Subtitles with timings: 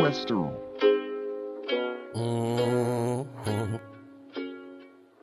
[0.00, 0.56] Western.
[2.14, 3.76] Mm-hmm.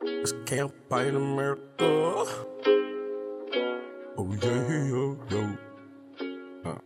[0.02, 2.24] It's campaign America.
[4.16, 5.58] Oh yeah, yo, yo.
[6.64, 6.78] Huh.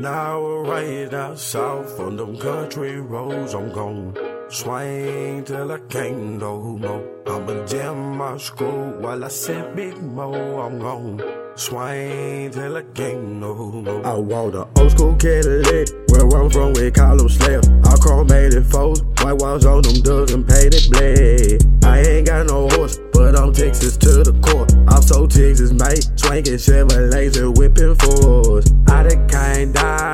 [0.00, 3.54] Now we're right out south on them country roads.
[3.54, 4.14] I'm gon'
[4.48, 7.04] swing till I can't no more.
[7.26, 10.32] I'ma jam my screw while I sip big mo.
[10.60, 11.20] I'm gon'
[11.56, 14.06] swing till I can't no more.
[14.06, 15.88] I want a old school Cadillac.
[16.08, 17.60] Where I'm from, we call them Slayer.
[17.84, 21.68] I chromated foes, white walls on them doesn't painted black.
[21.84, 24.66] I ain't got no horse, but I'm Texas to the core.
[24.88, 26.04] I'm so Texas, mate.
[26.16, 28.64] Swinging Chevrolets and whipping fours.
[28.88, 30.07] I done came down,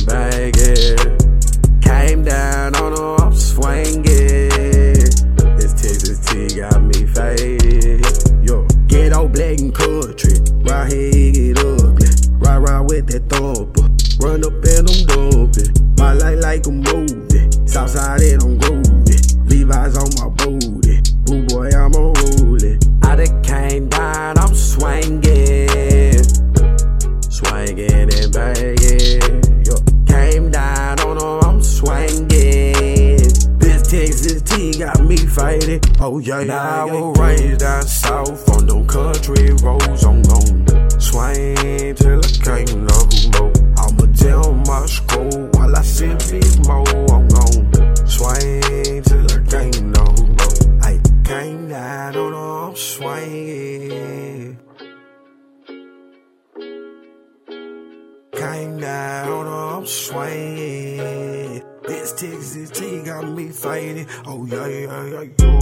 [0.00, 1.80] And banging.
[1.80, 4.04] Came down on them, I'm swinging.
[5.56, 8.06] This Texas T got me faded.
[8.46, 10.34] Yo, get out black and country.
[10.62, 12.08] Right here, get ugly.
[12.38, 13.88] Ride, ride with that thumper.
[14.24, 15.96] Run up and I'm dumping.
[15.98, 17.50] My life like a movie.
[17.66, 19.50] Southside and I'm groovy.
[19.50, 21.00] Levi's on my booty.
[21.24, 22.80] Boo boy, I'm a rolling.
[23.02, 26.22] I done came down, I'm swinging.
[27.28, 29.39] Swinging and banging.
[31.90, 32.28] Swinging.
[33.58, 35.80] This Texas T got me fighting.
[36.00, 40.04] Oh yeah, now yeah, we're right down south on them country roads.
[40.04, 42.98] I'm gon' swing till I can't no
[43.34, 43.52] more.
[43.82, 46.84] I'ma jam my scroll while I sip big mo.
[47.14, 50.04] I'm gon' swing till I can't no
[50.38, 50.58] more.
[50.82, 54.58] I came down on them, I'm swinging.
[58.32, 61.29] Came down, I'm swinging.
[61.90, 64.06] This Texas tea got me fighting.
[64.24, 65.60] Oh, yeah, yeah, yeah, yeah.